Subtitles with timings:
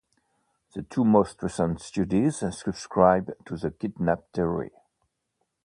[0.73, 4.71] The two most recent studies subscribe to the kidnap theory.